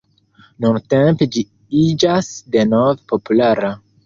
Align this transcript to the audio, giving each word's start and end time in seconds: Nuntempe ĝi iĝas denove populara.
Nuntempe 0.63 1.27
ĝi 1.35 1.43
iĝas 1.83 2.31
denove 2.57 3.07
populara. 3.15 3.73